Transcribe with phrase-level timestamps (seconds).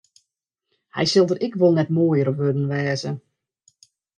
[0.95, 3.11] Hy sil der ek wol net moaier op wurden wêze.